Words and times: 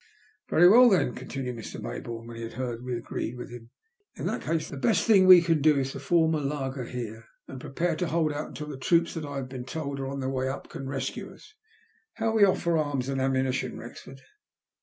"Very 0.49 0.67
well 0.67 0.89
then," 0.89 1.13
continued 1.13 1.55
Mr. 1.57 1.79
Mayboume, 1.79 2.25
when 2.25 2.35
he 2.35 2.41
had 2.41 2.53
heard 2.53 2.79
that 2.79 2.83
we 2.83 2.97
agreed 2.97 3.37
with 3.37 3.51
him, 3.51 3.69
•* 4.19 4.19
in 4.19 4.25
that 4.25 4.41
case 4.41 4.69
A 4.69 4.71
TEBBIBLE 4.71 4.71
SURPRISE. 4.71 4.79
367 4.79 4.81
the 4.81 4.87
best 4.87 5.05
thing 5.05 5.27
we 5.27 5.41
can 5.43 5.61
do 5.61 5.77
is 5.79 5.91
to 5.91 5.99
form 5.99 6.33
a 6.33 6.39
laager 6.41 6.85
here, 6.85 7.25
and 7.47 7.61
prepare 7.61 7.95
to 7.97 8.07
hold 8.07 8.33
out 8.33 8.47
until 8.47 8.65
the 8.69 8.77
troops 8.79 9.13
that 9.13 9.25
I 9.25 9.35
have 9.35 9.47
been 9.49 9.63
told 9.63 9.99
are 9.99 10.07
on 10.07 10.19
their 10.19 10.27
way 10.31 10.49
up 10.49 10.69
can 10.69 10.87
rescue 10.87 11.29
ns. 11.29 11.53
How 12.15 12.29
are 12.29 12.33
we 12.35 12.43
off 12.43 12.63
for 12.63 12.79
arms 12.79 13.09
and 13.09 13.21
ammunitioni 13.21 13.77
Wrexford?" 13.77 14.21